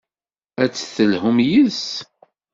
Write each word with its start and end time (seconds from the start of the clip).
Ad 0.63 0.69
d-telhumt 0.71 1.39
yes-s. 1.51 1.85